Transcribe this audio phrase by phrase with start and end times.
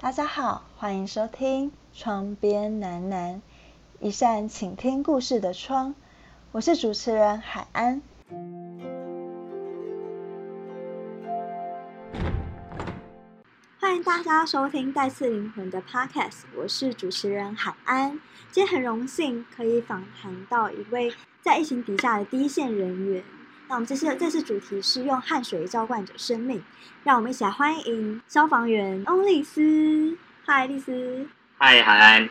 [0.00, 3.34] 大家好，欢迎收听《窗边喃喃》，
[3.98, 5.92] 一扇倾听故事的窗。
[6.52, 8.00] 我是主持人海安。
[13.80, 18.20] 欢迎大家收听《带刺灵魂》的 Podcast，我是主持人海安。
[18.52, 21.12] 今天很荣幸可以访谈到一位
[21.42, 23.24] 在疫情底下的第一线人员。
[23.68, 26.62] 那我们这次这次主题是用汗水浇灌着生命，
[27.04, 30.16] 让我们一起来欢迎消防员翁丽丝。
[30.46, 31.28] 嗨，丽丝。
[31.58, 32.26] 嗨，海安。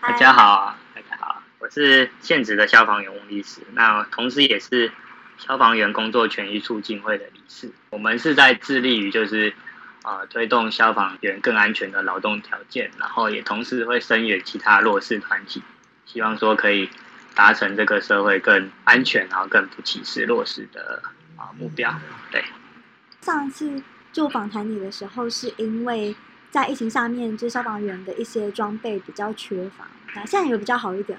[0.00, 4.92] 大家好，大家好，我是现职的消防员翁丽丝，那同时也是
[5.36, 7.72] 消防员工作权益促进会的理事。
[7.90, 9.52] 我们是在致力于就是
[10.04, 15.60] 啊推动消防员更安全的劳动条件，然后也同时会声援其他弱势团体，
[16.06, 16.88] 希望说可以。
[17.38, 21.00] 达成这个社会更安全，然后更不歧视弱势的
[21.36, 21.94] 啊目标。
[22.32, 22.42] 对，
[23.20, 23.80] 上次
[24.12, 26.16] 就访谈你的时候，是因为
[26.50, 31.16] 在疫情下面，就消防员的一些装备比较缺乏，那现在有比较好一点。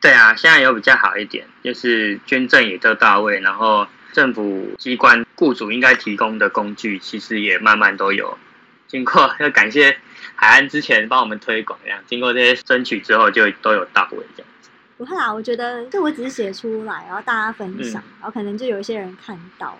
[0.00, 8.38] 对啊，现在有比较好一点，就是捐赠也都到位，然后政府机关雇主应该提供的工具，其实也慢慢都有。
[8.86, 9.98] 经过要感谢
[10.34, 14.48] 海岸之前帮我们推广，这样经过这些争取之后，就都有到位这样。
[14.98, 19.78] 不会啦，我觉得这我只是写出来，然后大家分享，然后可能就有一些人看到，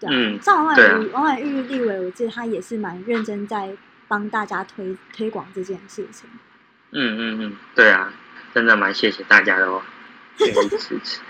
[0.00, 0.38] 对啊。
[0.42, 3.70] 像王婉玉，王婉玉立委，我记得他也是蛮认真在
[4.08, 6.28] 帮大家推推广这件事情。
[6.90, 8.12] 嗯嗯嗯，对啊，
[8.52, 9.80] 真的蛮谢谢大家的哦，
[10.36, 11.20] 支持。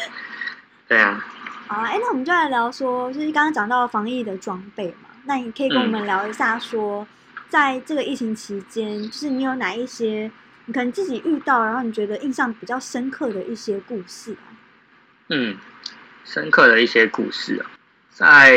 [0.86, 1.24] 对啊。
[1.66, 7.06] 好啊，哎，那我们就来聊说，就是刚刚讲到防疫的装备嘛，那你可以跟我们聊一下，说
[7.48, 10.30] 在这个疫情期间，就是你有哪一些。
[10.66, 14.48] 你可能自己遇到，然后你觉得印象比较深刻的一些故事啊。
[15.28, 15.58] 嗯，
[16.24, 17.70] 深刻的一些故事啊，
[18.10, 18.56] 在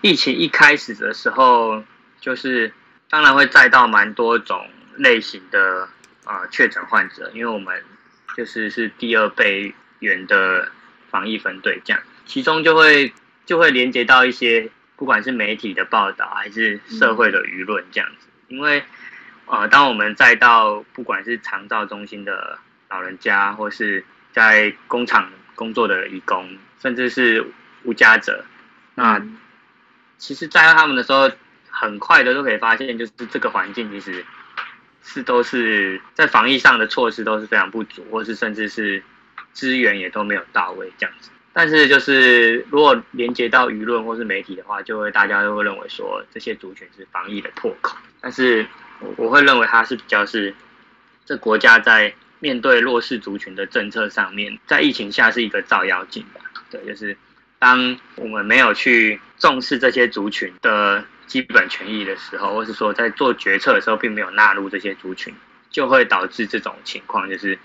[0.00, 1.84] 疫情一开始的时候，
[2.20, 2.72] 就是
[3.10, 5.88] 当然会载到蛮多种类型的
[6.24, 7.82] 啊确诊患者，因为我们
[8.34, 10.70] 就是是第二倍员的
[11.10, 13.12] 防疫分队，这样其中就会
[13.44, 18.82] 就会连接到一些不管是媒体的报道还是社会的舆论这样子，因为。
[19.46, 22.58] 呃，当我们再到不管是长照中心的
[22.88, 27.46] 老人家，或是在工厂工作的义工，甚至是
[27.84, 28.44] 无家者，
[28.96, 29.22] 那
[30.18, 31.30] 其实在他们的时候，
[31.70, 34.24] 很快的都可以发现，就是这个环境其实
[35.00, 39.00] 是都是在防疫上的措施都是非常不足，或是甚至是
[39.52, 41.30] 资源也都没有到位这样子。
[41.52, 48.66] 但是就是如果连接到舆论或是媒体的话，就会大家都会认为说这些族群是防疫的破口，但是。
[49.00, 50.54] 我我会认为它是比较是，
[51.24, 56.40] 这国家在面对弱势族群的政策上面，在疫情下是一个照妖镜吧。
[56.70, 57.16] 对，就是
[57.58, 65.34] 当我们没有去重视这些族群的基本权益的时候，或是说在做决策的时候，并没有纳入这些族群，
[65.70, 67.58] 就会导致这种情况，就是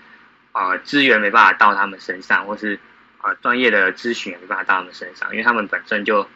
[0.52, 2.78] 啊资源没办法到他们身上，或是
[3.18, 6.26] 啊专业的咨询也没办法到他们身上，因为他们本身就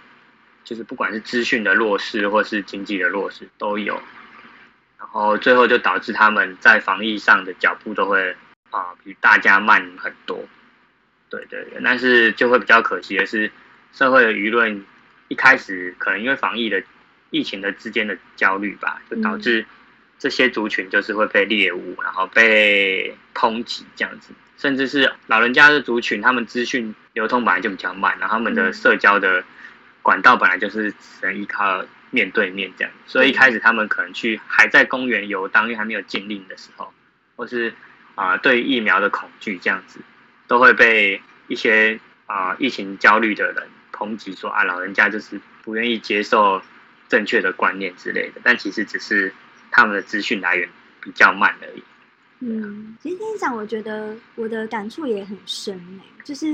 [0.64, 4.00] 就是不管是资讯的弱势，或是经济的弱势都有。
[5.16, 8.36] 然后最后就导致他们在防疫上的脚步都会
[8.68, 10.44] 啊比大家慢很多，
[11.30, 13.50] 对对对，但是就会比较可惜的是，
[13.94, 14.84] 社会的舆论
[15.28, 16.82] 一开始可能因为防疫的
[17.30, 19.64] 疫情的之间的焦虑吧，就导致
[20.18, 29.42] 这些族群就是会被猎物，然后被抨击这样子，甚至是老人家的族群，他们资讯流通本来就比较慢，然后他们的社交的
[30.02, 31.82] 管道本来就是只能依靠。
[32.16, 36.90] 面对面这样，所以一开始他们可能去还在公园游荡，因为还没有禁令的时候，
[37.36, 37.74] 或是
[38.14, 40.00] 啊对疫苗的恐惧这样子，
[40.46, 46.62] 都会被一些啊疫情焦虑的人抨击说啊老人家就是不愿意接受
[47.06, 49.30] 正确的观念之类的，但其实只是
[49.70, 50.66] 他们的资讯来源
[51.02, 51.82] 比较慢而已。
[52.40, 56.46] 嗯，其实听你讲，我觉得我的感触也很深诶，就是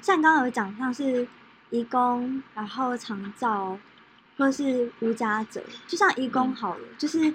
[0.00, 1.26] 像刚刚有讲，像是
[1.68, 3.78] 义工，然后长照。
[4.40, 7.30] 或是无家者，就像义工好了，就是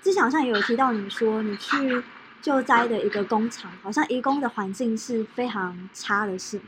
[0.00, 2.02] 之前好像也有提到，你说你去
[2.40, 6.64] 救灾的一个工厂，好像义工的环境是非常差的，是吗？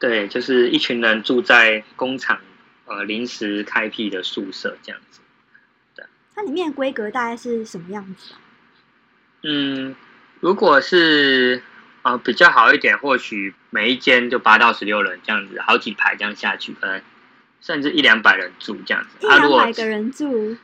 [0.00, 2.40] 对，就是一群人住在工厂
[2.86, 5.20] 呃临时开辟的宿舍这样子。
[5.94, 8.40] 对，它里面规格大概是什么样子啊？
[9.44, 9.94] 嗯，
[10.40, 11.62] 如果是
[12.02, 17.00] 呃比较好一点，或许每一间就八到十六人这样子，好几排这样下去，可能。
[17.68, 20.56] 甚至一两百人住这样子，一两百个人住。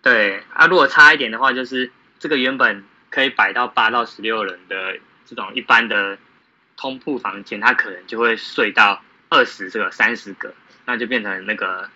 [0.00, 6.16] 对啊，如果差一点的话，就是这个原本可以摆到八到十六人的这种一般的
[6.76, 10.54] 通铺房间，它可能就会睡到二十这个三十个，
[10.86, 11.90] 那就变成那个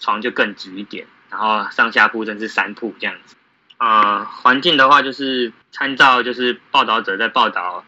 [0.00, 1.06] 床就更挤一点。
[1.30, 3.36] 然后上下铺甚至三铺这样子。
[3.76, 7.84] 呃，环境的话就是参照就是报道者在报道，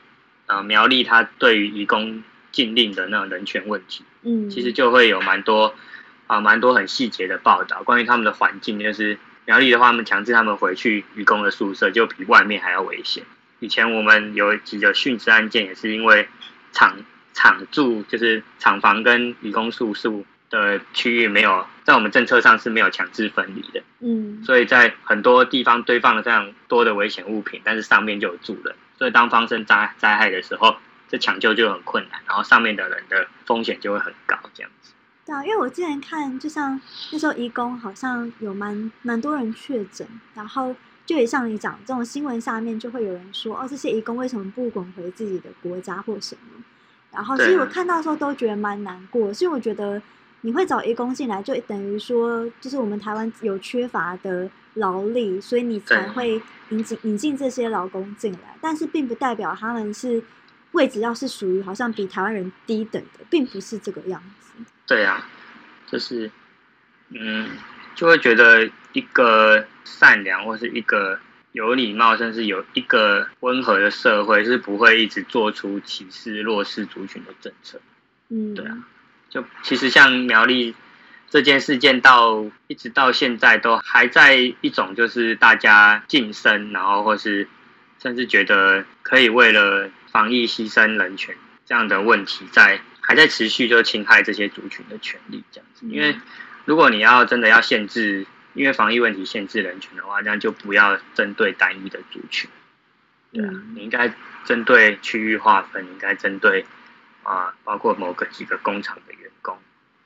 [0.46, 2.22] 呃，苗栗他对于移工
[2.52, 5.74] 禁令的那种人权问题，嗯，其实就会有蛮多
[6.30, 13.24] 啊蛮多很细节的报道，关于他们的环境，就是苗栗的话，他们强制他们回去移工的宿舍，就比外面还要危险。
[13.58, 16.28] 以前我们有几个殉职案件，也是因为
[16.72, 16.96] 厂
[17.34, 20.10] 厂住就是厂房跟移工宿舍。
[20.50, 30.74] 的区域没有在我们政策上是没有强制分离的，嗯，所以在很多地方堆放了这样多的危险物品，但是上面就有住人，所以当发生灾灾害的时候，
[31.08, 34.90] 这抢救就很困难，然后上面的人的风险就会很高，这样子。
[35.30, 36.80] 对啊，因为我之前看，就像
[37.12, 40.04] 那时候移工好像有蛮蛮多人确诊，
[40.34, 40.74] 然后
[41.06, 46.64] 就也像你讲这种新闻下面就会有人说，哦，这些移工为什么不滚回自己的国家或什么？
[47.12, 50.02] 然后其实我看到的时候都觉得蛮难过，所以我觉得。
[50.42, 56.40] 你会找义工进来，就等于说，就是我们台湾有缺乏的劳力，所以你才会
[56.70, 58.56] 引进引进这些劳工进来。
[58.58, 60.22] 但是，并不代表他们是
[60.72, 64.52] 位置要是属于好像比台湾人低等的，并不是这个样子。
[64.86, 65.28] 对啊，
[65.86, 66.30] 就是
[67.08, 67.50] 嗯，
[67.94, 71.18] 就会觉得一个善良或是一个
[71.52, 77.80] 有礼貌，甚至有一个温和的社会，是不会一直做出歧视弱势族群的政策。
[78.28, 78.78] 嗯，对啊。
[79.28, 80.74] 就其实像苗栗
[81.28, 87.48] 这件事件，到一直到现在都还在一种就是大家晋升，然后或是
[88.02, 91.34] 甚至觉得可以为了防疫牺牲人权
[91.66, 95.86] 这样的问题，在还在持续就侵害这些族群的权利这样子。
[95.88, 96.16] 因为
[96.64, 102.50] 如果你要真的要限制，因为防疫问题限制人权的话，这样就不要针对单一的族群。
[103.32, 104.12] 对啊，你应该
[104.44, 106.64] 针对区域划分，应该针对。
[107.22, 109.56] 啊，包括某个几个工厂的员工，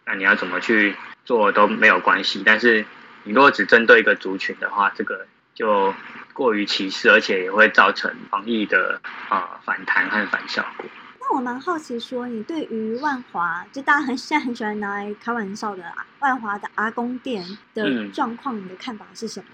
[0.05, 2.43] 那你要怎么去做都没有关系。
[2.45, 2.85] 但是
[3.23, 5.25] 你如果只针对一个族群的话，这个
[5.55, 5.95] 就
[6.35, 9.01] 过于歧视，而且也会造成防疫的
[9.31, 10.85] 啊反弹和反效果。
[11.19, 15.83] 那我蛮好奇，说你对于万华，就大家很现在很喜欢拿来开玩笑的
[16.19, 17.43] 万华的阿公店
[17.73, 19.47] 的状况，你的看法是什么？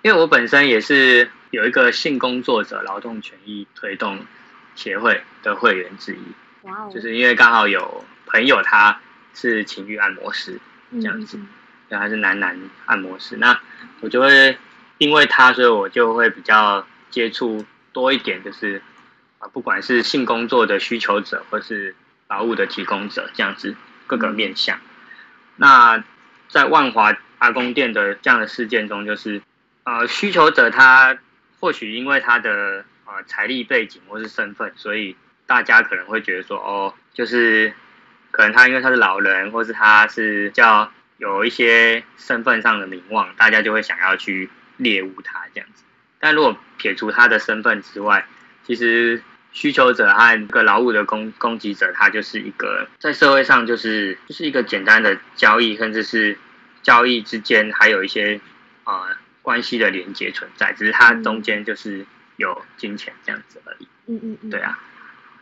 [0.00, 4.18] 因为我本身也是有一个性工作者劳动权益推动
[4.74, 6.22] 协会的会员之一。
[6.94, 9.00] 就是因为刚好有朋友他
[9.34, 10.60] 是情欲按摩师
[10.92, 11.36] 这样子，
[11.88, 13.58] 对，他是男男按摩师，那
[14.00, 14.56] 我就会
[15.02, 18.80] 因为他，所以我就会比较接触多一点，就是
[19.38, 21.94] 啊，不管是性工作的需求者，或是
[22.28, 23.74] 劳务的提供者这样子
[24.06, 24.78] 各个面向。
[25.56, 26.02] 那
[26.48, 29.42] 在万华阿公店的这样的事件中，就是
[29.84, 31.18] 呃需求者他
[31.60, 35.16] 或许因为他的呃财力背景或是身份，所以。
[35.44, 37.74] 大家可能会觉得说，哦，就是
[38.30, 45.82] 可能他因为他是老人，或是他是叫有一些身份上的名望，大家就会想要去猎物他这样子。
[46.18, 48.26] 但如果撇除他的身份之外，
[48.66, 49.22] 其实
[49.52, 56.38] 需求者和一个劳务的供供给者，他就是一个在社会上就是就是一个简单的交易，甚至是
[56.82, 58.40] 交易之间还有一些
[58.84, 63.88] 啊关系的连接存在，只是它中间就是有金钱这样子而已。
[64.06, 64.78] 嗯嗯嗯，对啊。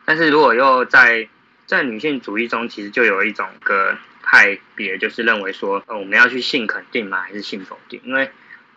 [0.05, 1.29] 但是如果又在
[1.67, 7.21] 在女性主义中，其实就有一种个派别，就是认为说，呃，我们要去性肯定吗？
[7.21, 8.01] 还是性否定？
[8.03, 8.31] 因为，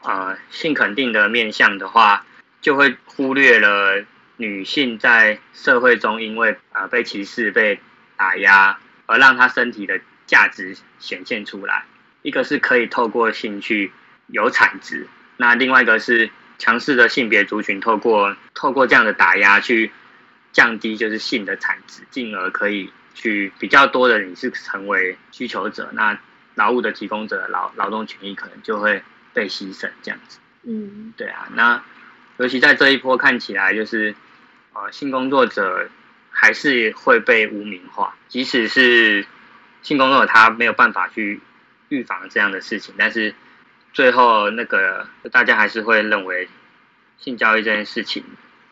[0.04, 2.26] 呃，性肯定的面向的话，
[2.62, 4.06] 就会忽略了
[4.38, 7.80] 女性在社会中因为啊被歧视、被
[8.16, 11.86] 打压，而让她身体的价值显现出来。
[12.22, 13.92] 一个是可以透过性去
[14.28, 19.92] 有产值，那另外一个是强势的性别族群透过透过这样的打压去。
[20.54, 26.16] 降低就是性的产值，进而可以去比较多的你是成为需求者，那
[26.54, 29.02] 劳务的提供者劳劳动权益可能就会
[29.34, 30.40] 被牺牲这样子。
[30.64, 31.84] 嗯，对啊，那
[32.38, 34.16] 尤其在这一波看起来就是，
[34.74, 35.90] 呃，性工作者
[36.30, 39.26] 还是会被污名化，即使是
[39.82, 41.42] 性工作者他没有办法去
[41.90, 43.34] 预防这样的事情，但是
[43.92, 46.48] 最后那个大家还是会认为
[47.18, 48.24] 性交易这件事情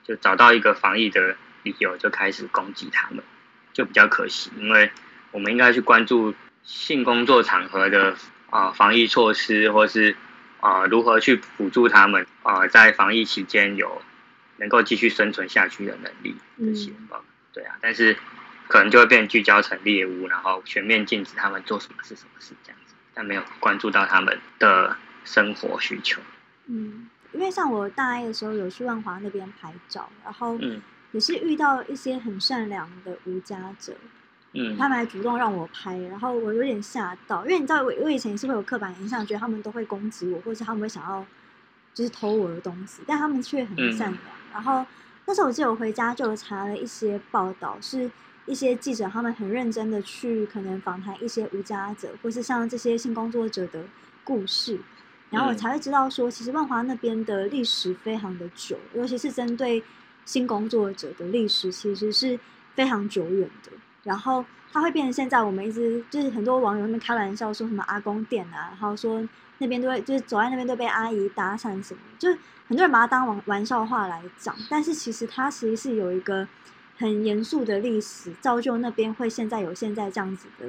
[0.03, 1.35] 就找到一个防疫的。
[1.63, 3.23] 理由就开始攻击他们，
[3.71, 4.89] 就比较可惜，因为
[5.29, 8.15] 我们应该去关注性工作场合的
[8.49, 10.15] 啊防疫措施，或是
[10.61, 14.01] 啊如何去辅助他们啊在防疫期间有
[14.55, 17.21] 能够继续生存下去的能力这些吧。
[17.51, 18.15] 对啊，但是
[18.69, 26.21] 可能就会变聚焦成猎物，然后全面禁止他们做什么事什么事这样子，但没有关注到他们的生活需求。
[26.67, 30.81] 嗯，因为像我大一的时候有去万华那边拍照，然后嗯。
[31.13, 34.09] 也是遇到一些很善良的无家者，嗯，
[34.77, 41.25] 他们还主动让我拍，然后我有点吓到，因为你知道我我以前也是会有刻板印象，觉得他们都会攻击我，或者他们会想要
[41.93, 44.21] 就是偷我的东西，但他们却很善良。
[44.51, 44.85] 然后
[45.25, 48.11] 那时候我记得我回家就查了一些报道，是
[48.45, 53.85] 一些记者他们很认真的去可能访谈一些无家者，或是像这些性工作者的
[54.25, 54.77] 故事，
[55.29, 59.81] 然后我才会知道说，其实万华那边的历史非常的久，尤其是针对
[60.25, 62.37] 性工作者的历史，其实是
[62.75, 63.71] 非常久远的。
[64.03, 69.21] 然后它会变成现在我们一直就是很多网友那边开玩笑说什么阿公店啊，然后说
[69.57, 74.55] 那边都会就是走在那边都被阿姨搭讪什么，就是很多人把它当玩玩笑话来讲。
[74.69, 76.47] 但是其实它其实是有一个
[76.97, 80.65] 很严肃的历史，造就那边会现在有现在这样子的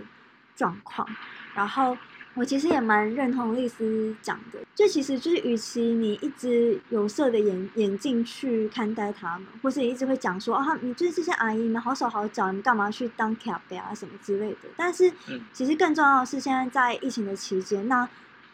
[0.57, 1.09] 状况。
[1.55, 1.97] 然后。
[2.35, 14.69] 我其实也蛮认同丽丝讲的，就其实就是，与其你一直有色的眼眼镜去看待他们，或是你一直会讲说啊，你就是这些阿姨们好手好脚，你干嘛去当卡贝啊什么之类的。
[14.77, 15.13] 但是，
[15.53, 18.07] 其实更重要的是，现在在疫情的期间，那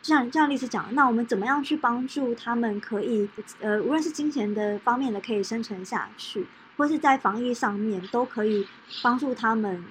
[0.02, 3.28] 就像就像丽丝讲，那我们怎么样去帮助他们，可以
[3.60, 6.44] 呃，无论是金钱的方面的可以生存下去，
[6.76, 8.66] 或是在防疫上面都可以
[9.04, 9.84] 帮助他们。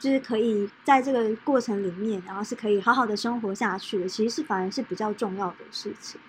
[0.00, 6.20] 就是可以在这个过程里面，然后是可以好好的生活下去的，其实是反而是比较重要的事情。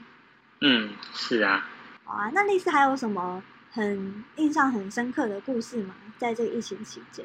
[0.62, 1.70] 嗯，是啊。
[2.04, 5.94] 好啊，那丽丝还有什么很印象很深刻的故事吗？
[6.18, 7.24] 在这个疫情期间？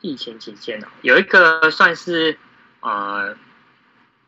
[0.00, 2.38] 疫情期间哦，有一个算是
[2.80, 3.36] 呃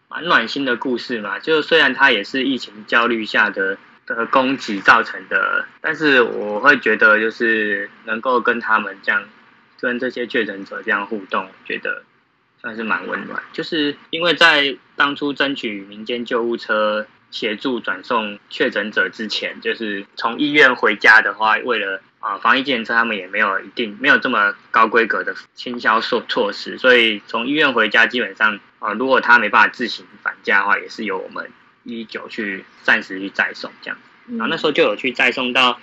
[0.09, 1.39] 蛮暖心的故事嘛。
[1.39, 9.23] 就虽然它也是疫情焦虑下的的攻击造成的，但是我会觉得就是能够跟他们这样。
[9.85, 12.03] 跟这些确诊者这样互动，觉得
[12.59, 13.43] 算是蛮温暖。
[13.53, 31.50] 就是因为在当初争取民间救护车协助转送确诊者之前，就是从医院回家的话，为了啊防疫检测，他们也没有一定没有这么高规格的清销措措施，所以从医院回家基本上啊，如果他没办法自行返家的话，也是由我们
[31.83, 33.99] 一九去暂时去载送这样。
[34.31, 35.79] 然后那时候就有去载送到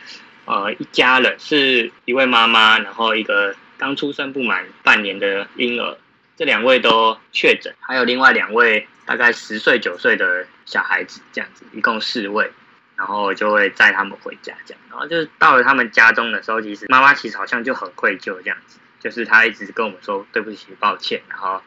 [0.46, 3.56] 呃一家人，是一位妈妈，然后一个。
[3.82, 5.98] 刚出生不满半年的婴儿，
[6.38, 12.52] 这两位都确诊，还有另外两位大概十岁九岁的小孩子，这样子一共四位，
[12.96, 21.64] 然后就会载他们回家，这样，然后就是到了他们家中的时候，其实妈妈其实好像就很愧疚这样子，就是她一直跟我们说对不起、抱歉，然后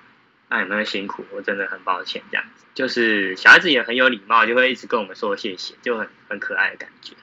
[0.49, 1.27] 那有没有辛苦？
[1.33, 7.15] 我真的很抱歉这样子，就是小孩子也很有礼貌，就会一直跟我们说谢谢，就很很可爱的感觉，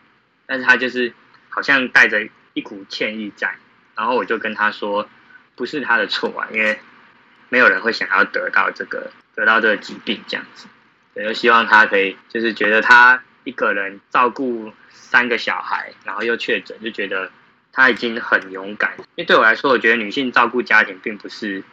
[0.46, 1.14] 但是他就是
[1.48, 3.56] 好像带着一股歉意在。
[3.96, 5.08] 然后我就跟他说，
[5.56, 6.80] 不是他的错啊，因为
[7.50, 10.68] 没有人会想要得到这个得到这个疾病这样子，
[11.16, 17.30] 我就希望他可以就是觉得他一个人照顾三个小孩，然后又确诊，就觉得
[17.72, 18.94] 他已经很勇敢。
[18.98, 21.64] 因为对我来说，我觉得女性照顾家庭并不是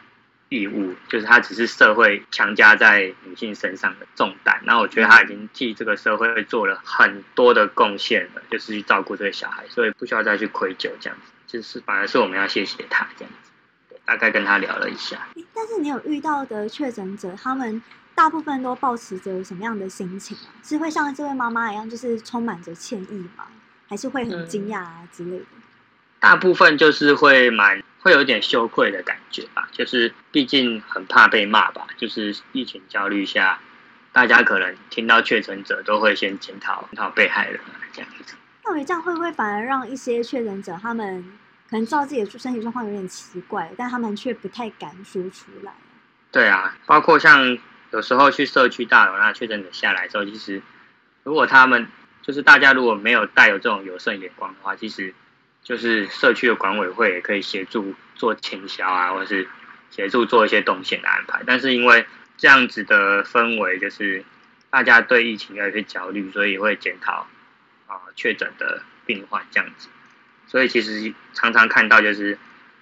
[0.49, 4.59] 义务，就是她只是社会强加在女性身上的重担。
[4.65, 11.31] 然后我觉得她已经替这个社会做了很多的贡献了，就是去照顾这个小孩，所以不需要再去愧疚这样子。
[11.49, 15.27] 就是反而是我们要谢谢他这样子，大概跟他聊了一下。
[15.51, 17.81] 但是你有遇到的确诊者，他们
[18.13, 20.53] 大部分都保持着什么样的心情啊？
[20.63, 23.47] 是会像这位妈妈一样，就是充满着歉意吗？
[23.87, 25.45] 还是会很惊讶啊之类的？
[26.19, 31.87] 大部分就是会蛮会有点羞愧的感觉吧，就是毕竟很怕被骂吧。
[31.97, 33.59] 就是疫情焦虑下，
[34.11, 37.59] 大家可能听到确诊者都会先检讨检讨被害人
[37.91, 38.35] 这样子。
[38.69, 41.23] 那我这样会不会反而让一些确诊者，他们
[41.67, 45.73] 可能知道自己的身体状况有点奇怪，但他们却不太敢说出来？
[46.31, 47.57] 对啊，包括像
[47.89, 50.61] 有时候去社区大楼，那确诊者下来之后，其实
[51.23, 51.87] 如果他们
[52.21, 55.15] 就是大家如果没有带有这种有色眼光的话，其实
[55.63, 59.47] 就是社区的管委会也可以协助做清销啊，或者是
[59.89, 61.41] 协助做一些动线的安排。
[61.43, 62.05] 但是因为
[62.37, 64.23] 这样子的氛围，就是
[64.69, 67.25] 大家对疫情有一些焦虑，所以会检讨。
[67.89, 69.89] 啊，确诊的病患这样子，
[70.45, 72.37] 所以其实常常看到就是，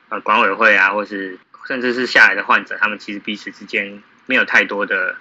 [0.09, 5.15] 呃，管委会啊，或是甚至是下来的患者，他们其实彼此之间没有太多的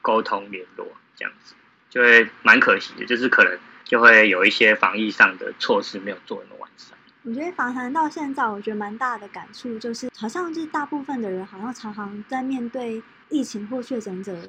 [0.00, 1.54] 沟通联络，这样子
[1.90, 6.96] 就会蛮可惜的，就是可能就会有一些防疫上的措施没有做那么完善。
[7.24, 14.48] 我觉得访谈到现在，我觉得蛮大的感触就是，好像就是大部分的人好像常常在面对疫情或确诊者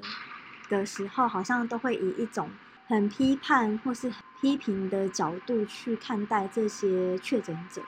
[0.69, 2.51] 的时候，好像都会以一种
[2.85, 4.11] 很批判或是。
[4.43, 7.81] 批评的角度去看待这些确诊者。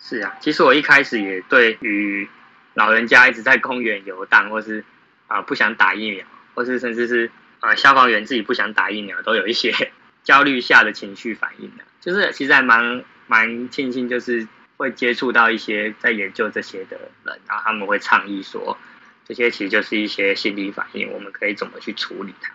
[0.00, 2.26] 是啊，其实我一开始也对于
[2.72, 4.82] 老人家一直在公园游荡，或是
[5.26, 6.24] 啊不想打疫苗，
[6.54, 9.70] 或是甚至是啊消防员自己不想打疫苗，都有一些
[10.24, 11.84] 焦虑下的情绪反应的。
[12.00, 14.48] 就是其实还蛮蛮庆幸，就是
[14.78, 18.78] 会接触到一些在研究这些的人，然后他们会倡议说，
[19.26, 22.54] 这些其实就是一些心理反应，我们可以怎么去处理它，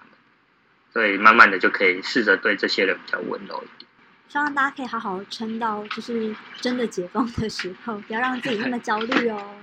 [0.93, 3.89] 所以慢慢的就可以试着对这些人比较温柔一点。
[4.27, 9.55] 希望大家可以好好撑到就是真的解封的时候，不要让自己那么焦虑哦。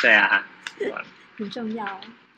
[0.00, 0.44] 对啊，
[1.36, 1.84] 很重要。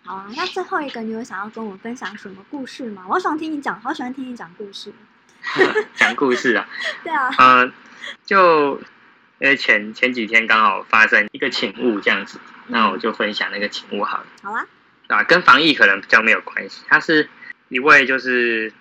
[0.04, 3.04] 好啊，那最后一个，你有想要跟我分享什么故事吗？
[3.08, 4.92] 我喜欢听你讲，好喜欢听你讲故事。
[5.94, 6.66] 讲故事啊？
[7.04, 7.30] 对啊。
[7.38, 7.72] 嗯，
[8.26, 8.76] 就
[9.38, 14.26] 因为前前几天刚好发生一个请勿这样子，那我就分享那个请勿好了。
[14.42, 14.66] 好啊。
[15.08, 16.82] 啊，跟防疫可能比较没有关系。
[16.88, 17.28] 它是
[17.68, 18.72] 一位就是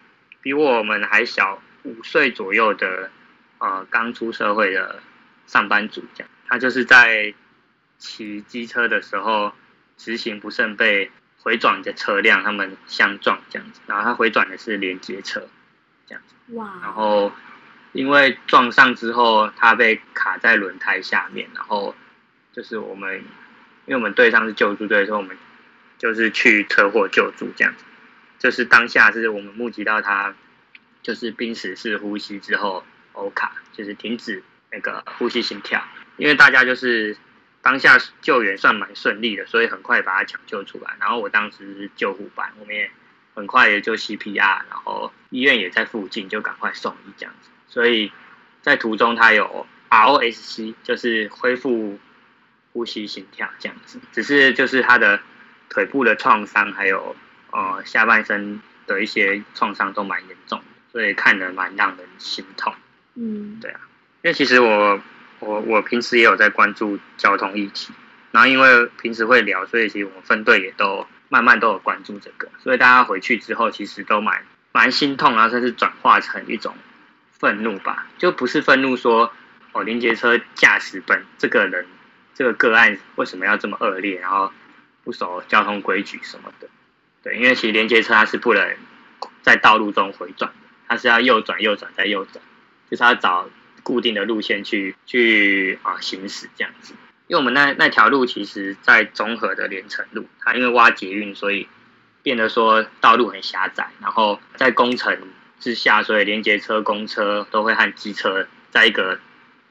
[0.41, 3.09] 比我们还小五岁左右的
[3.59, 5.01] 呃刚出社会的
[5.45, 6.29] 上班族，这样。
[6.47, 7.33] 他就是在
[7.97, 9.51] 骑机车的时候
[9.97, 15.47] 直行不慎被回转的车辆他们相撞这样子，然后他回转的是连接车。
[16.05, 16.71] 这样子，哇！
[16.81, 17.33] 然后
[17.91, 21.93] 因为撞上之后，他被卡在轮胎下面，然后
[22.53, 23.17] 就是我们，
[23.85, 25.37] 因为我们队上是救助队，所以我们
[25.97, 27.83] 就是去车祸救助这样子。
[28.39, 30.35] 就是当下是我们目击到他
[31.03, 35.83] 就是濒死式呼吸之后欧卡，就是停止那个呼吸心跳。
[36.17, 37.17] 因为大家就是
[37.61, 40.95] 当下救援算蛮顺利的，所以很快把他抢救出来。
[40.99, 42.89] 然后我当时是救护班，我们也。
[43.35, 44.33] 很快也就 CPR，
[44.67, 47.51] 然后医院也在附近，就赶快送医这样子。
[47.67, 48.11] 所以
[48.63, 51.99] 在途中他有 ROSC，就是恢复
[52.73, 53.99] 呼吸心跳这样子。
[54.11, 55.19] 只是就是他的
[55.69, 57.15] 腿部的创伤，还有
[57.51, 62.73] 呃下半身的一些创伤都蛮严重的，所以看得蛮让人心痛。
[63.15, 63.79] 嗯，对啊，
[64.23, 65.01] 因为其实我
[65.39, 67.93] 我我平时也有在关注交通议题，
[68.31, 71.05] 然后因为平时会聊，所以其实我们分队也都。
[71.29, 76.73] 慢慢都有关注这个，所以大家回去之后其实都蛮蛮心痛，然后甚至转化成一种
[77.33, 79.33] 愤怒吧，就不是愤怒说
[79.73, 81.85] 哦，连接车驾驶本这个人
[82.33, 84.53] 这个个案为什么要这么恶劣，然后
[85.03, 86.69] 不守交通规矩什么的，
[87.27, 88.75] 对，因为其实连接车它是不能
[89.41, 92.41] 在道路中回转的，它是要右转右转再右转，
[92.89, 93.49] 就是要找
[93.83, 96.93] 固定的路线去去啊行驶这样子。
[97.27, 101.67] 因为我们那那条路其实，在综合的连城路，它因为挖捷运，所以
[102.23, 103.89] 变得说道路很狭窄。
[103.99, 105.17] 然后在工程
[105.59, 109.19] 之下，所以连接车、公车都会和机车在一个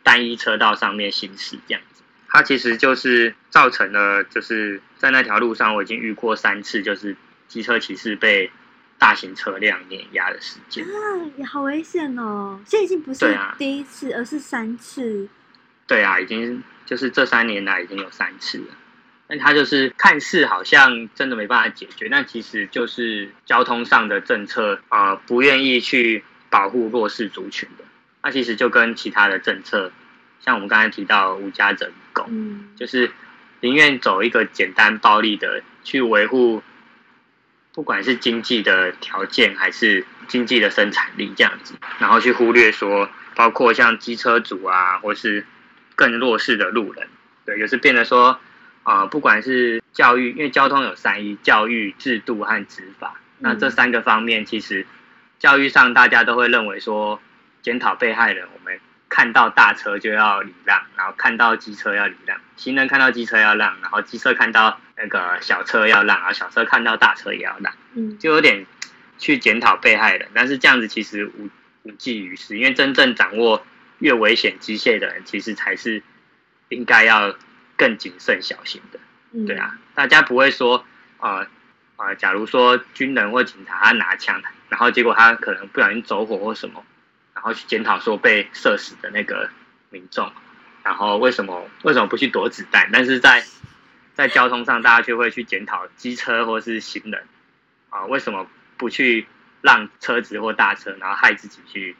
[0.02, 2.02] 单一车道上面行驶，这样子。
[2.28, 7.16] 它其实就是造成了，就是在那条路上，我已经遇过三次，就是
[7.48, 8.50] 机车骑士被
[8.98, 10.84] 大型车辆碾压的事件。
[10.84, 10.90] 啊，
[11.36, 12.60] 也好危险哦！
[12.66, 15.28] 这已经不是第一次，而是三次。
[15.86, 16.62] 对啊，已经。
[16.86, 18.66] 就是这三年来已经有三次了，
[19.26, 27.82] 但他就是看似好像真的没办法解决，但其实就是交通上的政策啊，不愿意去保护弱势族群的。
[28.22, 29.90] 那其实就跟其他的政策，
[30.38, 32.30] 像我们刚才提到无家者狗，
[32.76, 33.10] 就是
[33.62, 36.62] 宁愿走一个简单暴力的去维护，
[37.76, 45.46] 不管是经济的条件还是经济的生产力这样子，然后去忽略说，包括像机车主啊，或是。
[45.98, 47.08] 更弱势的路人，
[47.46, 48.38] 对，就是变得说，
[48.82, 54.86] 啊，不管是教育，因为交通有三一，教育、制度和执法，那这三个方面，其实
[55.38, 57.18] 教育上大家都会认为说，
[57.62, 68.66] 检讨被害人，我们看到大车就要礼让，然后看到机车要礼让，行人看到机车要让，然后机车看到那个小车要让，然后小车看到大车也要让，嗯，就有点
[69.18, 71.50] 去检讨被害人，但是这样子其实无
[71.82, 73.64] 无济于事，因为真正掌握。
[73.98, 76.02] 越危险机械的人，其实才是
[76.68, 77.34] 应该要
[77.78, 79.00] 更谨慎小心的，
[79.46, 80.84] 对啊，大家不会说，
[81.18, 81.46] 呃
[81.96, 86.95] 呃，假如说军人或警察他拿枪，然后结果他可能不小心走火或什么，然
[87.46, 89.48] 后去检讨说被射死的那个
[89.90, 90.32] 民众，
[90.82, 92.90] 然后为什么为什么不去躲子弹？
[92.92, 93.44] 但是在
[94.14, 97.24] 在交通上，大家却会去检讨机车或是行人，
[97.90, 99.26] 啊，为什么不去
[99.62, 101.96] 让车子或大车，然后害自己去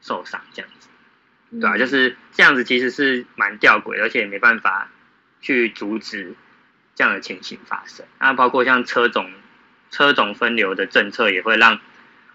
[0.00, 0.88] 受伤这样子？
[1.60, 4.88] 对啊，就是这样子，其实是蛮吊诡，而且也没办法
[5.40, 6.34] 去阻止
[6.94, 8.06] 这样的情形发生。
[8.18, 9.30] 那包括像车种
[9.90, 11.78] 车种分流的政策，也会让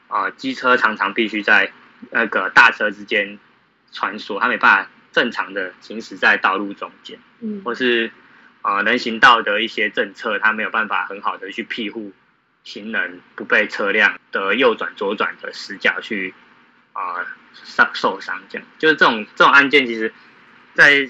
[0.07, 1.71] 啊机车常常必须在
[2.11, 3.39] 那个大车之间
[3.91, 8.11] 穿梭，它没办法正常的行驶在道路中间，嗯，或是
[8.61, 12.13] 啊人行道的一些政策，它没有办法很好的去庇护
[12.63, 16.33] 行人不被车辆的右转左转的死角去
[16.93, 17.25] 啊。
[17.63, 20.13] 伤受伤这样，就是这种这种案件，其实，
[20.75, 21.09] 在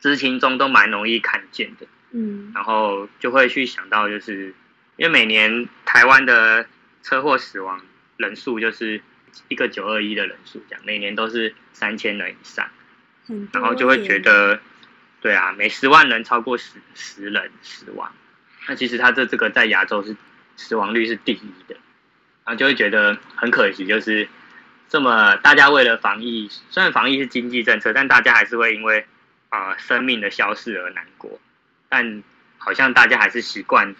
[0.00, 1.86] 知情中都蛮容易看见的。
[2.10, 4.52] 嗯，然后就会去想到，就是
[4.96, 6.66] 因为每年台湾的
[7.04, 7.80] 车祸死亡
[8.16, 9.00] 人数就是
[9.48, 12.68] 一个九二一的人数，这样每年都是三千人以上。
[13.52, 14.58] 然后就会觉得，
[15.20, 18.12] 对啊，每十万人超过十十人死亡，
[18.66, 20.16] 那其实他这这个在亚洲是
[20.56, 21.76] 死亡率是第一的，
[22.44, 24.28] 然后就会觉得很可惜，就是
[24.88, 29.06] 这么大家为了防疫，虽然防疫是经济政策，但大家还是会因为
[29.48, 31.38] 啊生命的消逝而难过，
[31.88, 32.24] 但
[32.58, 33.94] 好像大家还是习惯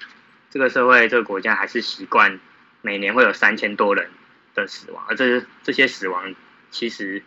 [0.50, 2.40] 这个社会这个国家还是习惯
[2.82, 4.10] 每年会有三千多人
[4.54, 6.34] 的死亡，而这这些死亡。
[6.70, 7.22] 其实，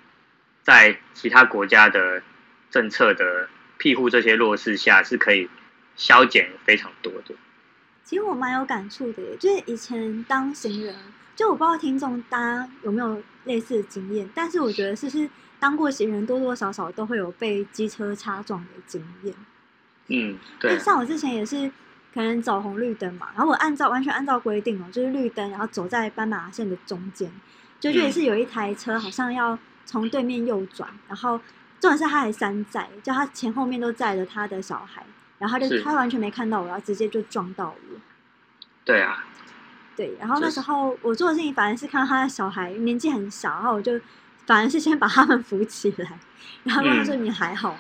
[0.61, 2.23] 在其他国家的
[2.71, 5.49] 政策的庇护这些弱势下，是可以
[5.97, 7.35] 消减非常多的。
[8.05, 10.95] 其实我蛮有感触的，就是以前当行人，
[11.35, 19.35] 就我不知道听众大家有没有类似的经验，但是我觉得是是当过行人，多多少少都会有被机车擦撞的经验。
[20.07, 20.79] 嗯，对。
[20.79, 21.69] 像我之前也是，
[22.13, 27.31] 可能走红绿灯嘛，然后我按照完全按照规定哦，就是绿灯，然后走在斑马线的中间。
[27.79, 31.37] 就也是有一台车，好像要从对面右转，然后
[31.81, 35.03] 重点是他还山寨，就他前后面都载着他的小孩，
[35.37, 37.99] 然后就他完全没看到我，然后直接就撞到我。
[38.85, 39.25] 对啊，
[39.97, 43.99] 对，然后那时候我做的事情反而是看到他的小孩年纪很小，然后我就
[44.45, 46.17] 反而是先把他们扶起来，
[46.63, 47.79] 然后问他说你还好吗？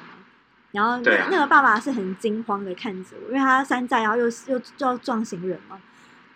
[0.73, 5.79] 然后那个爸爸是很惊慌的看着我，因为他山寨，然后又又就要撞行人嘛。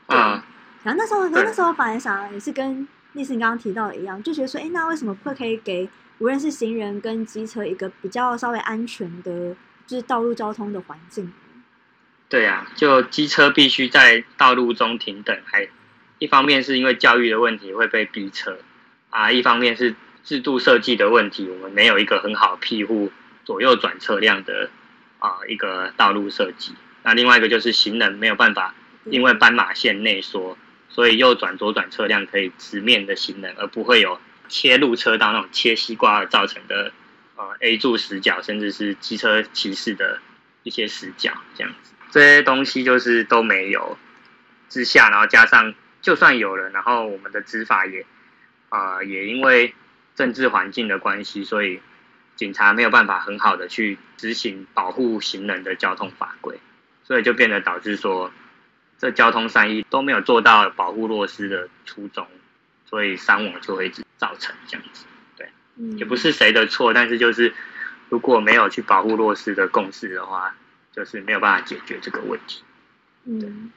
[0.06, 0.45] 啊，
[0.84, 2.88] 然后那时候那时候反而想也是跟。
[3.13, 9.56] 类似你刚刚提到的一样，就觉得说，哎，那为什么会可以给无论是行人跟机车一个比较稍微安全的，
[9.88, 11.34] 就是道路交通的环境？
[12.30, 15.67] 对啊，就机车必须在道路中停等，还
[16.19, 18.60] 一方面是因为教育的问题会被逼车
[19.10, 23.12] 啊，一方面是制度设计的问题，我们没有一个很好庇护
[23.47, 24.69] 左右转车辆的
[25.19, 26.75] 啊一个道路设计。
[27.03, 30.57] 那另外一个就是行人没有办法，因为斑马线内缩。
[30.89, 36.91] 所以右转左转车辆可以直面的行人，而不会有切入车道那种切西瓜而造成的
[37.38, 40.19] 呃 A 柱死角，甚至是机车骑士的
[40.63, 41.93] 一些死角这样子。
[42.12, 43.97] 这些东西就是都没有
[44.67, 48.05] 之下，然后加上就算有了，然后我们的执法也
[48.67, 49.73] 啊也因为
[50.15, 51.79] 政治环境的关系，所以
[52.38, 56.58] 警察没有办法很好的去执行保护行人的交通法规，
[57.04, 58.32] 所以就变得导致说。
[59.00, 62.26] 这交通善意都没有做到保护弱势的初衷，
[62.88, 65.06] 所以伤亡就会造成这样子。
[65.38, 65.47] 对，
[65.97, 67.54] 也不是谁的错，但是就是
[68.10, 70.56] 如果没有去保护弱势的共识的话，
[70.91, 72.63] 就是没有办法解决这个问题。
[73.26, 73.71] 嗯，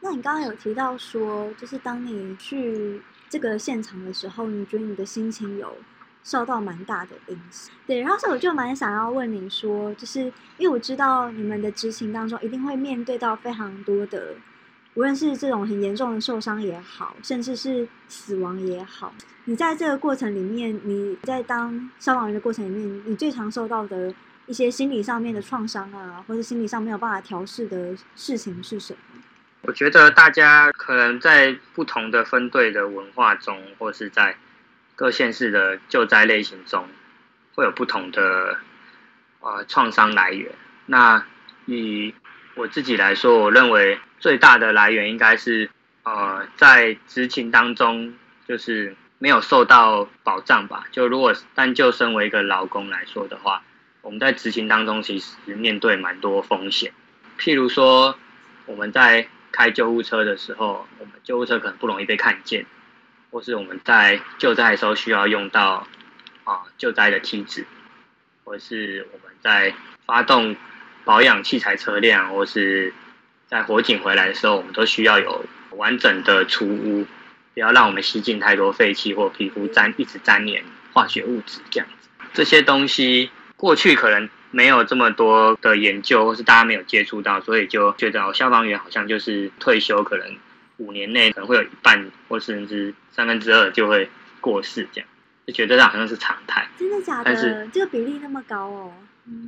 [0.00, 5.74] 那你刚刚有提到说，就是当你去这个现场的时候，你觉得你的心情有？
[6.24, 10.20] 受到蛮大的影响，对，然后所以我就蛮想要问你说，就是
[10.56, 14.34] 因为我知道你们的执勤当中一定会面对到非常多的，
[14.94, 19.12] 无论是这种很严重的受伤也好，甚至是死亡也好，
[19.44, 24.10] 你在这个过程里面，你在当消防员的过程里面，你最常受到的
[24.46, 29.20] 一些心理上面的创伤啊，或者心理上没有办法调试的事情是什么？
[29.60, 34.34] 我觉得大家可能在不同的分队的文化中，或是在。
[34.96, 36.88] 各县市的救灾类型中，
[37.54, 38.58] 会有不同的
[39.40, 40.52] 呃创伤来源。
[40.86, 41.24] 那
[41.66, 42.14] 以
[42.54, 45.70] 我自己来说，我认为最大的来源应该是
[46.04, 48.14] 呃在执勤当中，
[48.46, 50.86] 就是没有受到保障吧。
[50.92, 53.62] 就如果单就身为一个劳工来说的话，
[54.02, 56.92] 我们在执勤当中其实面对蛮多风险。
[57.38, 58.16] 譬如说，
[58.66, 62.66] 我们在开救护车的时候，我们救护车可能不容易被看见。
[63.34, 65.88] 或是我们在救灾的时候需要用到
[66.44, 67.66] 啊救灾的梯子，
[68.44, 69.74] 或是我们在
[70.06, 70.54] 发动
[71.04, 72.94] 保养器材车辆，或是
[73.48, 77.04] 在火警回来的时候，我们都需要有完整的除污，
[77.54, 82.08] 不要让我们吸进太多废气或皮肤粘一直粘黏化学物质这样子。
[82.32, 90.36] 这些东西过去可能没有这么多的研究，或是大家没有接触到，所以就觉得消防员好像就是退休可能。
[90.78, 94.10] 五年内可能会有一半或甚至三分之二就会
[94.40, 95.08] 过世，这样
[95.46, 96.66] 就觉得这好像是常态。
[96.78, 97.24] 真的假的？
[97.24, 98.92] 但是这个比例那么高哦。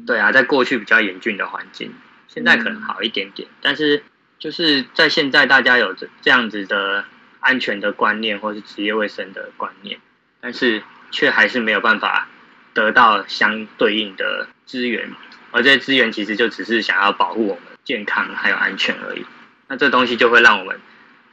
[0.06, 1.92] 对啊，在过去比较严峻的环境，
[2.28, 3.48] 现在可能好一点点。
[3.60, 4.02] 但是
[4.38, 7.04] 就是在现在，大家有着这样子的
[7.40, 9.98] 安全的观念，或是职业卫生的观念，
[10.40, 12.28] 但是却还是没有办法
[12.72, 15.10] 得到相对应的资源，
[15.50, 19.26] 而这些资源其实就只是想要保护我们健康还有安全而已。
[19.68, 20.80] 那这东西就会让我们。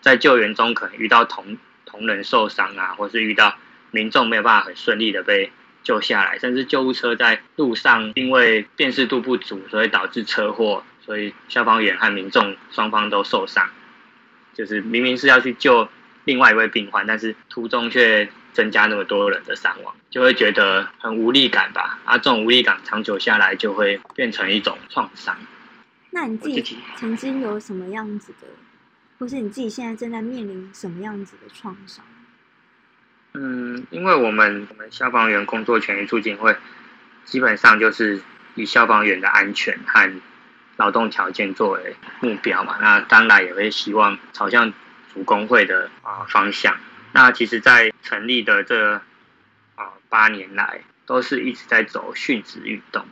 [0.04, 3.56] 在救援中可能遇到同同人受伤啊，或是遇到
[3.90, 5.50] 民众没有办法很顺利的被
[5.82, 13.70] 救下来，甚至救护车在路上因为辨识度不足，所以导致车祸，所以消防员和民众双方都受伤。
[14.54, 15.88] 就是明明是要去救
[16.26, 21.98] 另外一位病患，但是途中却增加那么多人的伤亡，就会觉得很无力感吧。
[22.06, 25.36] 啊，这种无力感长久下来就会变成一种创伤。
[26.12, 28.48] 那你自己曾经有什么样子的，
[29.20, 32.04] 或是你自己现在正在面临什么样子的创伤？
[33.34, 36.56] 嗯，因为我们我们消防员工作权益促进会
[37.26, 38.22] 基本上就是
[38.56, 40.22] 以消防员的安全和
[40.76, 44.72] 劳动条件作为目标嘛，那当然也会希望朝向
[45.14, 46.76] 主工会的啊方向。
[47.12, 48.96] 那其实，在成立的这
[49.76, 53.06] 啊八年来，都是一直在走殉职运动，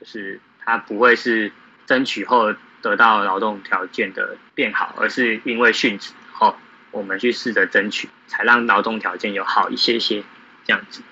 [0.00, 1.52] 就是它不会是
[1.86, 6.56] 争取后得到劳动条件的变好，而是因为殉职后。
[6.90, 10.24] 我们去试着争取，才让劳动条件有好一些些
[10.64, 11.02] 这样子。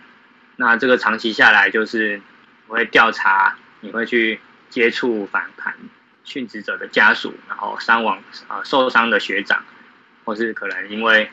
[0.56, 2.20] 那这个长期下来，就是
[2.66, 5.76] 我会调查，你会去接触反弹
[6.24, 9.62] 殉职者的家属，然后伤亡啊受伤的学长，
[10.24, 11.30] 或是可能因为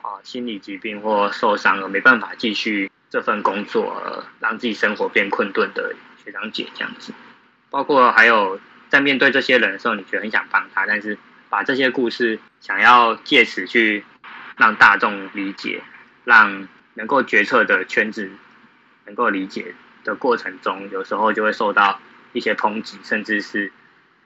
[0.00, 5.92] 啊心理疾病或受伤而没办法继续这份工作，而让自己生活变困顿的
[6.24, 7.12] 学长姐这样子。
[7.68, 11.18] 包括还有在面对这些人的时候，你觉得很想帮他，但是。
[11.48, 14.04] 把这些故事想要借此去
[14.56, 15.82] 让大众理解，
[16.24, 18.30] 让能够决策的圈子
[19.04, 22.00] 能够理解的过程中，有时候就会受到
[22.32, 23.70] 一些抨击，甚至是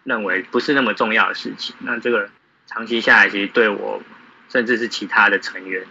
[0.05, 1.77] 认为不是那么重要的事情。
[1.81, 2.31] 那这个
[2.67, 4.03] 长期下来，其实对我
[4.49, 5.85] 甚至是其他的成员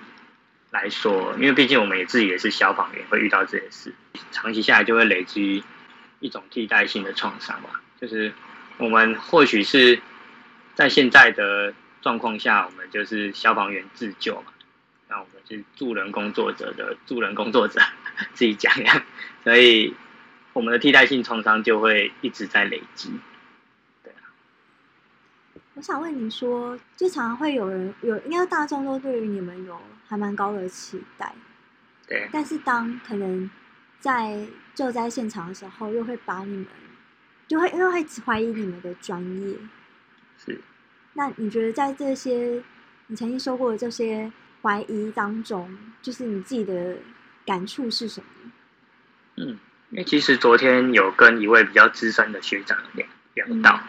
[0.72, 3.94] 来说，因为毕竟我们也自己也是消防员，会遇到这些事，
[4.32, 5.64] 长期下来就会累积
[6.20, 7.82] 一种替代性的创伤吧。
[8.02, 8.34] 就是
[8.78, 10.00] 我们或许是。
[10.80, 14.54] 在现在的状况下，我们就是消防员自救嘛，
[15.10, 17.82] 那我们是助人工作者的助人工作者，
[18.34, 19.06] 自己讲呀，
[19.44, 19.94] 所以
[20.54, 23.12] 我们的替代性创伤就会一直在累积。
[24.02, 24.32] 对啊，
[25.74, 31.36] 我想问你说，就常常会有人有，应该大众都对于你们有还蛮高的期待，
[32.08, 33.52] 对，但是当可能
[34.00, 36.68] 在救灾现场的时候，又会把你们
[37.50, 39.58] 就会因为会怀疑你们的专业。
[40.46, 40.60] 是，
[41.14, 42.64] 那你觉得在这些
[43.08, 45.70] 你曾经说过的这些怀疑当中，
[46.02, 46.98] 就是你自己的
[47.46, 48.52] 感触是什么？
[49.36, 53.82] 嗯，因为其实昨天有跟一位比较资深的学长聊聊到，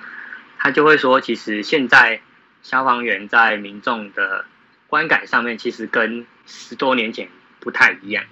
[0.59, 2.21] 他就会说，其实现在
[2.63, 4.45] 消防员在民众的
[4.89, 7.29] 观感上面，其实跟十多年前
[7.61, 8.25] 不太一样。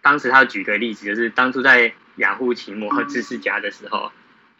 [0.00, 4.12] 当时他举个例子，就是当初在雅虎奇摩和知识家的时候。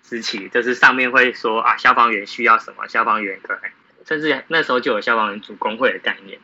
[0.08, 2.86] 时期就是上面会说啊，消防员需要什么？
[2.86, 3.62] 消防员可能
[4.06, 6.38] 甚至那时候就有消防员组工会的概念，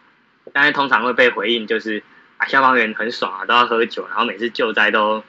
[0.52, 2.02] 但是通常会被回应就是
[2.38, 5.22] 啊，消防员很爽啊，都要喝酒，然后每次救灾都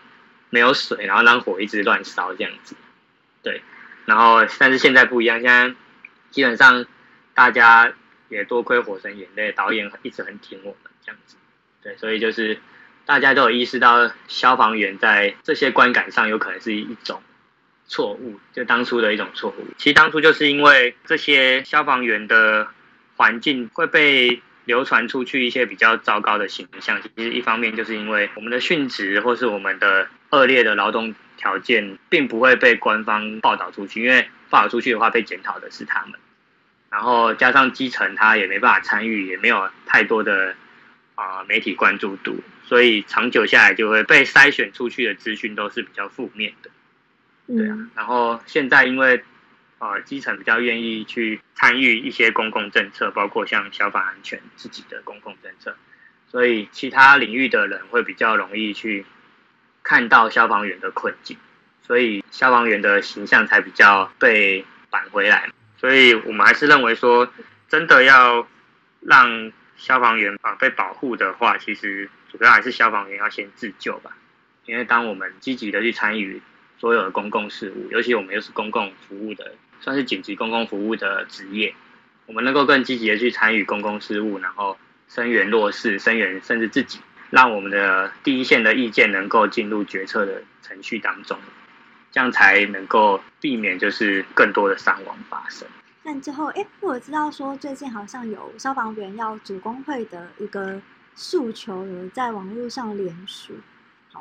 [0.50, 2.76] 没有水，然后让火一直乱烧这样子。
[3.44, 3.62] 对，
[4.06, 5.76] 然后但是现在不一样，现在
[6.32, 6.88] 基本上
[7.36, 7.94] 大家
[8.30, 11.36] 也多亏《火神眼泪》导演一直很挺我们这样子。
[11.84, 12.60] 对，所以就是
[13.06, 17.22] 大家都有意识到消防员在这些观感上有可能是一种。
[17.88, 19.68] 错误，就当初的一种错误。
[19.78, 22.68] 其实当初就是因为这些消防员的
[23.16, 27.02] 环境会被流传出去一些比较糟糕的形象。
[27.02, 36.20] 其实一方面就是因为我们的殉职或是我们的恶劣的劳动条件，并不会被官方报道出去，因为报道出去的话被检讨的是他们。
[36.90, 40.56] 然后加上基层他也没办法参与，也没有太多的
[41.16, 46.70] 啊媒体关注度，所以长久下来就会被筛选出去的资讯都是比较负面的。
[47.46, 49.22] 对啊，然后现在因为，
[49.80, 55.76] 呃，基层比较愿意去参与一些公共政策，包括像消防安全自己的公共政策，
[56.32, 59.06] 所以其他领域的人会比较容易去
[59.84, 61.38] 看到消防员的困境，
[61.82, 65.50] 所以消防员的形象才比较被扳回来。
[65.78, 67.30] 所以我们还是认为说，
[67.68, 68.48] 真的要
[69.02, 74.16] 让消防员啊被保护的话，其实主要还是消防员要先自救吧，
[74.66, 76.42] 因为当我们积极的去参与。
[76.84, 81.74] 所有的公共事务，尤其我们又是公共服务的，算是紧急公共服务的职业，
[82.26, 91.40] 我们能够更积极的去参与公共事务，然后声援弱势，声援甚至自己，让我们的第一线的意见能够进入决策的程序当中，
[92.12, 95.66] 这样才能够避免就是更多的伤亡发生。
[96.04, 100.82] 但之后，哎，我知道说最近好像有消防员要主工会的一个
[101.16, 103.54] 诉求，有在网络上联署。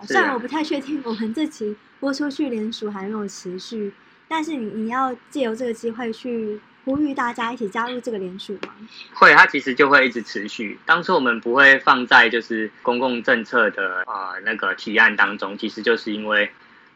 [0.07, 3.92] 虽然我不太确定我们这期播出去连署还没有持续，
[4.26, 8.74] 但是你你要借由这个机会去呼吁大家一起加入这个连署吗？
[9.14, 10.78] 会，它其实就会一直持续。
[10.85, 16.50] 当初我们不会放在就是公共政策的呃那个提案当中，其实就是因为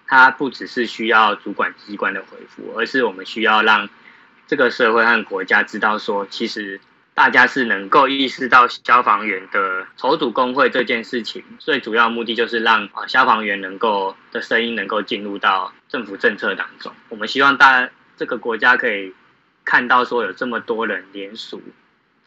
[0.06, 3.88] 它不只是需要主管机关的回复，而是我们需要让
[4.48, 6.80] 这个社会和国家知道说，其实
[7.16, 16.92] 大家是能够意识到消防员的筹组工会这件事情，最主要目的就是让啊消防员能够的声音能够进入到政府政策当中。
[17.08, 19.14] 我们希望大这个国家可以
[19.64, 21.62] 看到说有这么多人联署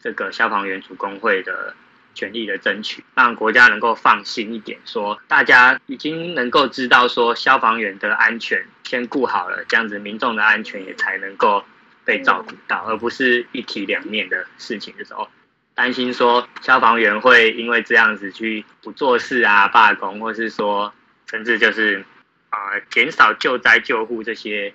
[0.02, 1.72] 这个消防员组工会的
[2.16, 11.64] 权利的争取，让国家能够放心一点，说大家已经能够知道说消防员的安全先顾好了，这样子民众的安全也才能够。
[12.10, 15.28] 被照顾到，而不是一体两面的事情的时候，
[15.76, 20.92] 担心说消防员会因为这样子去不做事啊、罢工，或是说
[21.30, 22.04] 甚至就是
[22.48, 22.58] 啊
[22.90, 24.74] 减少救灾救护这些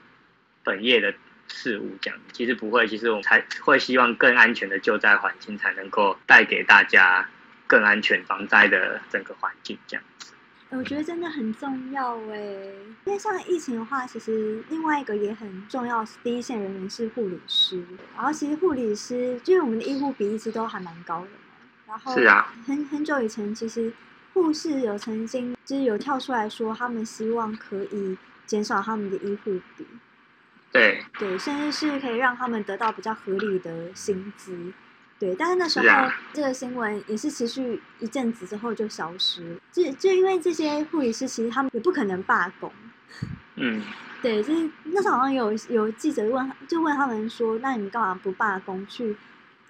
[0.64, 1.14] 本业的
[1.50, 7.28] 事物，这样其实不会，其实我们才会希望更安全的救灾环境才能够带给大家
[7.68, 10.04] 更安全防灾的整个环境，这样。
[10.76, 12.38] 我觉得真的很重要哎，
[13.06, 17.82] 因为像疫情的话，其实另外一个也很重要，第一线人员是护理师。
[18.16, 21.38] 然后其实护理师，因为我们的医护比一直都还蛮高的嘛。
[21.88, 23.92] 然后是啊，很很久以前，其实
[24.34, 29.88] 护士有曾经就是有跳出来说，他们希望可以减少他们的医护比。
[30.72, 34.74] 对对，甚至是可以让他们得到比较合理的薪资。
[35.18, 35.86] 对，但是那时候
[36.34, 42.70] 这个新闻也是持续一阵子之后就消失，就就因为这些护理师其实他们也不可能罢工，
[43.56, 43.82] 嗯，
[44.22, 49.16] 对，就是那时候好像有有记者问，就问他们说，那你们干嘛不罢工去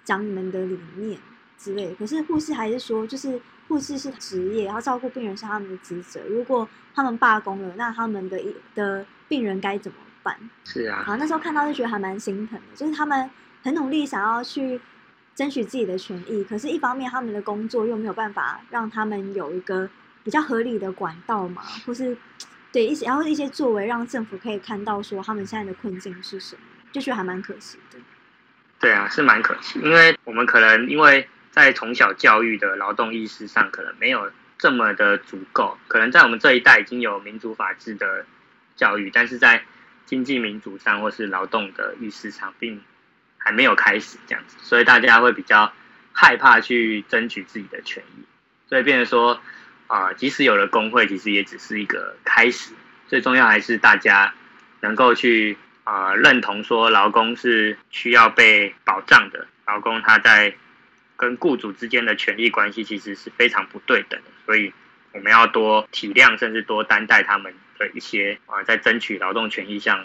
[0.04, 1.16] 讲你们的理念
[1.56, 1.94] 之类？
[1.94, 8.36] 可是护士还是说，就是护士是职业，然后照顾病人是他们的职责，如果他们罢工了，那他们的
[8.74, 10.36] 的病人该怎么办？
[10.64, 13.30] 是啊，啊，那时候看到就觉得还蛮心疼的，就是他们
[13.62, 14.80] 很努力想要去。
[15.36, 19.88] 争取自己的权益，可是，一方面他们的工作又没有办法让他们有一个
[20.24, 22.16] 比较合理的管道嘛，或是
[22.72, 27.98] 对一些，然后一些作为让政府可以看到说他们现在的困境是什么，就觉得还蛮可惜的。
[28.80, 38.24] 对啊，是蛮可惜，因为我们可能因为在从小教育的劳动意识上可能没有这么的足够，可能在我们这一代已经有民主法治的
[38.74, 39.62] 教育，但是在
[40.06, 42.80] 经济民主上或是劳动的意识上并。
[43.46, 45.72] 还没有开始这样子，所以大家会比较
[46.12, 48.24] 害怕去争取自己的权益，
[48.68, 49.40] 所以变成说，
[49.86, 52.72] 啊，即使有了工会，其实也只是一个开始。
[53.06, 54.34] 最重要还是大家
[54.80, 60.52] 能够去啊认同说，劳工是需要被保障的，劳工他在
[61.16, 64.72] 跟雇主之间的权利关系其实是非常不对等的，所以
[65.12, 70.04] 我们要多体谅，甚至多担待他们的一些啊在争取劳动权益上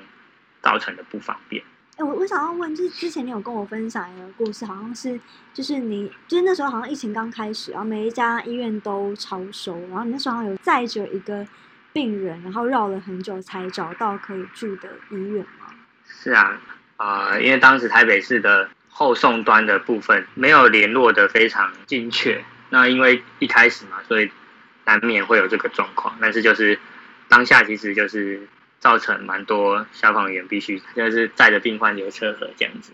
[0.62, 1.63] 造成的不方便。
[2.01, 5.19] 我我想要问，就是之前你有跟我分享一个故事，好像是
[5.53, 11.45] 就是你就是那时候好像疫情刚开始，然后每一家医院都超收，然后你那时候有载着一个
[11.93, 15.67] 病人，然后绕了很久才找到可以住的医院吗？
[16.05, 16.59] 是啊，
[16.97, 24.31] 啊，因为当时台北市的后送端的部分没有联络的非常精确，那因为一开始嘛，所以
[24.85, 26.79] 难免会有这个状况，但是就是
[27.27, 28.47] 当下其实就是。
[28.81, 32.91] 造成蛮多消防员必须就是载着病患流车河这样子，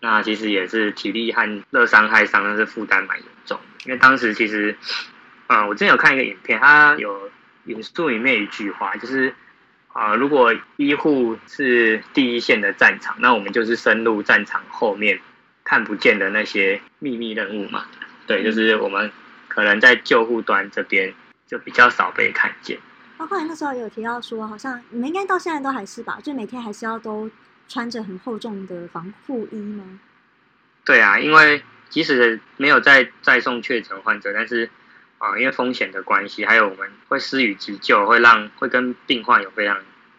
[0.00, 3.60] 那其实也是体力和热伤害伤，但是负担蛮严重。
[3.84, 4.74] 因为当时其实，
[5.48, 7.30] 嗯，我之前有看一个影片，它有
[7.66, 9.34] 引述里面一句话，就是
[9.92, 15.20] 啊，如果医护是第一线的战场，那我们就是深入战场后面
[15.62, 17.84] 看不见的那些秘密任务嘛。
[18.26, 19.12] 对，就是我们
[19.46, 21.12] 可能在救护端这边
[21.46, 22.78] 就比较少被看见。
[23.18, 27.28] 包括那时候有提到说，好像你们应该到现在都还是吧，就每天还是要都
[27.68, 30.00] 穿着很厚重的防护衣吗？
[30.84, 34.70] 对啊，因为即使没有再再送确诊患者，但是
[35.18, 39.76] 啊，因为风险的关系，还有我们会施予急救，会让会跟病患有非常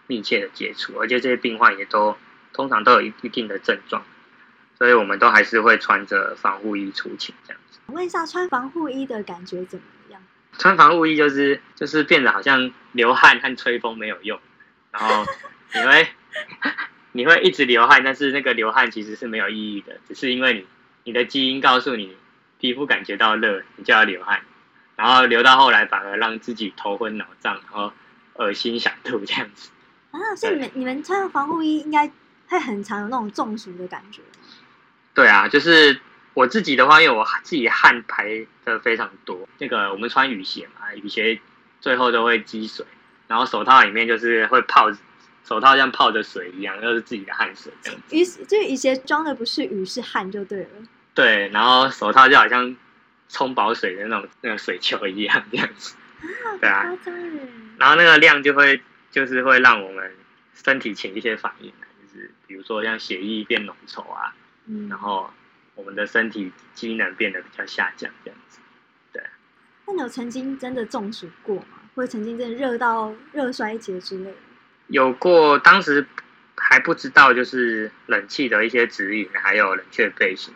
[0.07, 2.17] 密切的接触，而且这些病患也都
[2.51, 4.03] 通常都有一一定的症状，
[4.77, 7.79] 所以我们都还是会穿着防护衣出勤这样子。
[7.87, 9.85] 问一下，穿防护衣的感觉怎么？
[10.57, 14.39] 穿防护衣就是就是变得好像流汗和吹风没有用，
[14.91, 15.25] 然后
[15.73, 16.07] 你会
[17.13, 20.65] 你会一直流汗，但是那个流汗其实是没有意义的，只是因为你
[21.05, 22.17] 你的基因告诉你
[22.59, 24.41] 皮肤感觉到热，你就要流汗，
[24.95, 27.93] 然后流到后来反而让自己头昏脑胀，然后
[28.33, 29.69] 恶心想吐这样子。
[30.11, 32.11] 啊，所以你们你们穿防护衣应该
[32.47, 34.21] 会很常有那种中暑的感觉。
[35.13, 36.01] 对啊，就是。
[36.39, 41.37] 我自己的话，因为我自己汗排的非常多，那个我们穿雨鞋嘛，雨鞋
[41.81, 42.85] 最后都会积水，
[43.27, 44.89] 然后手套里面就是会泡，
[45.43, 48.15] 手套像泡着水一样，又是自己的汗水这样子。
[48.15, 50.69] 雨这雨鞋装的不是雨是汗就对了。
[51.13, 52.73] 对，然后手套就好像
[53.27, 55.97] 冲饱水的那种那个水球一样这样子。
[56.61, 56.85] 对啊。
[57.77, 58.81] 然后那个量就会
[59.11, 60.15] 就是会让我们
[60.53, 64.33] 身体起一些反应，就是比如说像血液变浓稠啊，
[64.87, 65.29] 然后。
[65.79, 68.59] 我们的身体机能变得比较下降这样子。
[69.13, 69.23] 对。
[69.87, 71.79] 那你有曾经真的中暑过吗？
[71.95, 74.37] 或者曾经真的热到热衰竭之类的？
[74.87, 76.05] 有过，当时
[76.57, 80.53] 还不知道就是冷气的一些指引，还有冷却背心。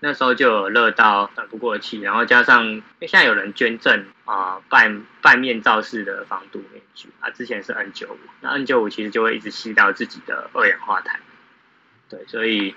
[0.00, 11.20] 那时候就有热到喘不过气，然后加上因为现在有人捐赠啊半半面罩式的防毒面具啊，之前是 N 九五，那 N 九五其实就会一直吸到自己的二氧化碳，
[12.10, 12.74] 对，所以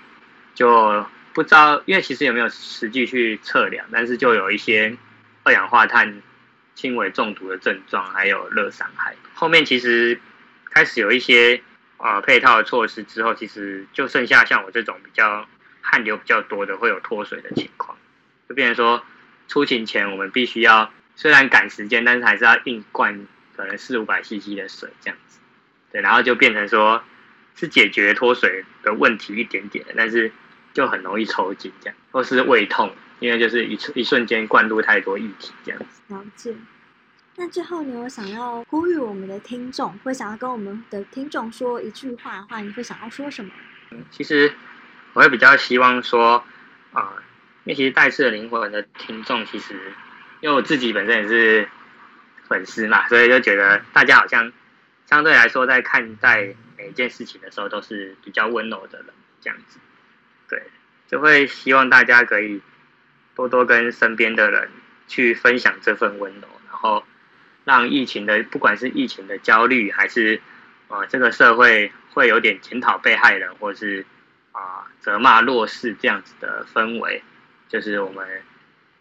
[0.54, 4.96] 就不知道，因为其实有没有实际去测量，但是就有一些
[5.44, 6.22] 二氧化碳
[6.74, 9.14] 轻微中毒的症状，还有热伤害。
[9.34, 10.20] 后面其实
[10.70, 11.62] 开始有一些
[11.96, 15.46] 啊配套的措施之后，其实就剩下像我这种比较。
[15.80, 17.96] 汗流比较多的会有脱水的情况，
[18.46, 19.02] 就变成说
[19.46, 23.26] 出勤前我们必须要虽然赶时间，但是还是要硬灌
[23.56, 25.38] 可能四五百 CC 的水这样子，
[25.90, 27.02] 对，然后就变成说
[27.54, 30.30] 是解决脱水的问题一点点，但是
[30.78, 36.02] 就很容易抽筋这样，或是胃痛，因为就是一一瞬间灌入太多液体这样子。
[36.06, 36.54] 了解。
[37.34, 43.50] 那最后你有想要呼吁我们的听众，会想要跟我们的听众说一句话的话，你会想要说什么？
[43.90, 44.52] 嗯，其实。
[45.14, 46.44] 我会比较希望说，
[46.92, 47.14] 啊，
[47.64, 49.74] 因为其实带刺的灵魂的听众，其实
[50.40, 51.68] 因为我自己本身也是
[52.46, 54.52] 粉丝嘛，所以就觉得大家好像
[55.06, 59.06] 相对来说在看待每一件事情的时候，都是比较温柔的人
[59.40, 59.80] 这样子。
[60.48, 60.62] 对，
[61.06, 62.60] 就会希望大家可以
[63.34, 64.70] 多多跟身边的人
[65.06, 67.04] 去分享这份温柔，然后
[67.64, 70.40] 让疫情的不管是疫情的焦虑，还是
[70.88, 74.04] 呃这个社会会有点检讨被害人，或是。
[74.50, 77.22] 啊，责骂弱势这样子的氛围，
[77.68, 78.26] 就是我们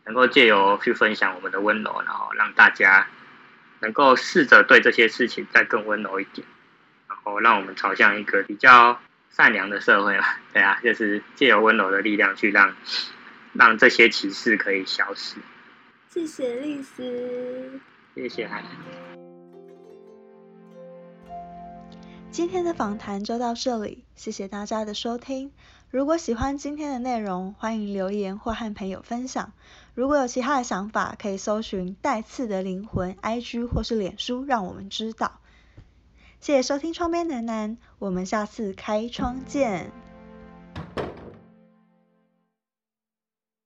[0.06, 3.08] 能够借由去分享我们的温柔，然后让大家
[3.80, 6.46] 能够试着对这些事情再更温柔一点，
[7.08, 9.02] 然后让我们朝向一个比较
[9.38, 10.26] 善良的社会嘛。
[10.52, 12.76] 对啊，就是借由温柔的力量去让
[13.54, 15.36] 让这些歧视可以消失。
[16.10, 17.80] 谢谢律师，
[18.16, 18.64] 谢谢海。
[22.32, 25.52] 今天的访谈就到这里，谢谢大家的收听。
[25.92, 29.54] 如果喜欢今天的内容，欢迎留言或和朋友分享。
[29.94, 35.40] 如果有其他的想法，可以搜寻“带刺的灵魂 ”IG 或是脸书，让我们知道。
[36.40, 39.92] 谢谢收听窗边男男，我们下次开窗见。